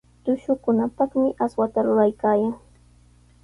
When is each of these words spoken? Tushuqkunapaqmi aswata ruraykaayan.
Tushuqkunapaqmi 0.23 1.27
aswata 1.45 1.79
ruraykaayan. 1.85 2.53